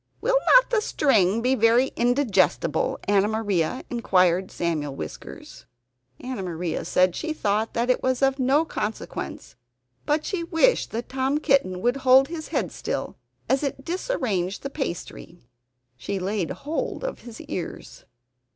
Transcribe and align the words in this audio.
"Will 0.19 0.39
not 0.55 0.71
the 0.71 0.81
string 0.81 1.43
be 1.43 1.53
very 1.53 1.91
indigestible, 1.95 2.97
Anna 3.03 3.27
Maria?" 3.27 3.83
inquired 3.91 4.49
Samuel 4.49 4.95
Whiskers. 4.95 5.67
Anna 6.19 6.41
Maria 6.41 6.85
said 6.85 7.15
she 7.15 7.33
thought 7.33 7.75
that 7.75 7.91
it 7.91 8.01
was 8.01 8.23
of 8.23 8.39
no 8.39 8.65
consequence; 8.65 9.55
but 10.07 10.25
she 10.25 10.43
wished 10.43 10.89
that 10.89 11.07
Tom 11.07 11.37
Kitten 11.37 11.81
would 11.83 11.97
hold 11.97 12.29
his 12.29 12.47
head 12.47 12.71
still, 12.71 13.15
as 13.47 13.61
it 13.61 13.85
disarranged 13.85 14.63
the 14.63 14.71
pastry. 14.71 15.43
She 15.97 16.17
laid 16.17 16.49
hold 16.49 17.03
of 17.03 17.19
his 17.19 17.39
ears. 17.41 18.03